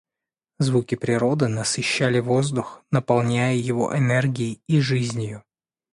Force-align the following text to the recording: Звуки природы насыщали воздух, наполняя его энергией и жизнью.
Звуки 0.57 0.95
природы 0.95 1.47
насыщали 1.47 2.17
воздух, 2.19 2.83
наполняя 2.89 3.53
его 3.53 3.95
энергией 3.95 4.59
и 4.65 4.79
жизнью. 4.79 5.43